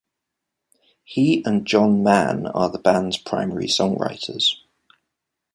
He 1.03 1.45
and 1.45 1.67
John 1.67 2.01
Mann 2.01 2.47
are 2.47 2.71
the 2.71 2.79
band's 2.79 3.19
primary 3.19 3.67
songwriters. 3.67 4.55